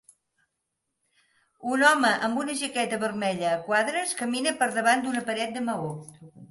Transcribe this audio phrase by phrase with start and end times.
[1.75, 5.97] Un home amb una jaqueta vermella a quadres camina per davant d'una paret de maó.